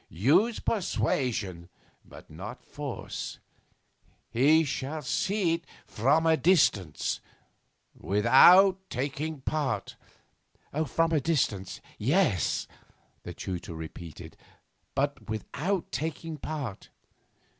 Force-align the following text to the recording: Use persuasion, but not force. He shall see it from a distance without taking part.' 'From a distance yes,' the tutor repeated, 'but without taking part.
Use 0.09 0.59
persuasion, 0.59 1.69
but 2.03 2.27
not 2.27 2.65
force. 2.65 3.37
He 4.31 4.63
shall 4.63 5.03
see 5.03 5.53
it 5.53 5.65
from 5.85 6.25
a 6.25 6.35
distance 6.35 7.19
without 7.95 8.79
taking 8.89 9.41
part.' 9.41 9.95
'From 10.87 11.11
a 11.11 11.21
distance 11.21 11.81
yes,' 11.99 12.67
the 13.21 13.35
tutor 13.35 13.75
repeated, 13.75 14.35
'but 14.95 15.29
without 15.29 15.91
taking 15.91 16.37
part. 16.37 16.89